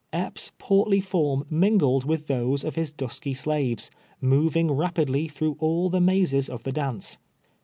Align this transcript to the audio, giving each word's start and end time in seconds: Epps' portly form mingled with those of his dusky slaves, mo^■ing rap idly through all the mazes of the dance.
Epps' 0.11 0.51
portly 0.57 0.99
form 0.99 1.45
mingled 1.47 2.05
with 2.05 2.25
those 2.25 2.63
of 2.63 2.73
his 2.73 2.89
dusky 2.89 3.35
slaves, 3.35 3.91
mo^■ing 4.23 4.75
rap 4.75 4.97
idly 4.97 5.27
through 5.27 5.55
all 5.59 5.91
the 5.91 6.01
mazes 6.01 6.49
of 6.49 6.63
the 6.63 6.71
dance. 6.71 7.19